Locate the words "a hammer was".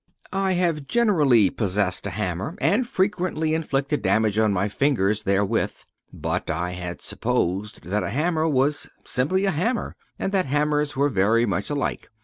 8.01-8.89